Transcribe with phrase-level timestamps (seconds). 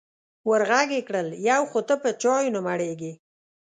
[0.49, 3.13] ور غږ یې کړل: یو خو ته په چایو نه مړېږې.